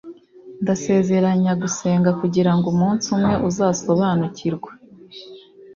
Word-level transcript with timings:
ndasezeranye 0.61 1.51
gusenga 1.61 2.09
kugirango 2.21 2.65
umunsi 2.73 3.05
umwe 3.15 3.33
uzasobanukirwa 3.49 4.71